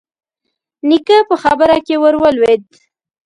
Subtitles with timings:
[0.87, 2.63] نيکه په خبره کې ور ولوېد: